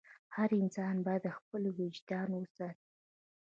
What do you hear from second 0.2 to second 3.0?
هر انسان باید خپل وجدان وساتي.